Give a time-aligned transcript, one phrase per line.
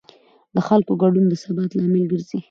[0.55, 2.39] د خلکو ګډون د ثبات لامل ګرځي